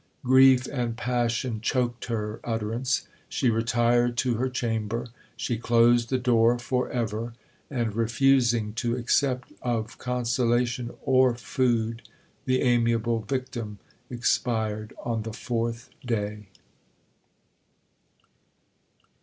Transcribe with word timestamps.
Grief 0.23 0.65
and 0.65 0.97
passion 0.97 1.61
choked 1.61 2.05
her 2.05 2.39
utterance. 2.43 3.07
She 3.29 3.51
retired 3.51 4.17
to 4.17 4.33
her 4.37 4.49
chamber: 4.49 5.09
she 5.37 5.59
closed 5.59 6.09
the 6.09 6.17
door 6.17 6.57
for 6.57 6.89
ever; 6.89 7.35
and 7.69 7.95
refusing 7.95 8.73
to 8.81 8.95
accept 8.95 9.53
of 9.61 9.99
consolation 9.99 10.89
or 11.03 11.35
food, 11.35 12.01
the 12.45 12.63
amiable 12.63 13.19
victim 13.19 13.77
expired 14.09 14.93
on 15.05 15.21
the 15.21 15.33
fourth 15.33 15.91
day. 16.03 16.47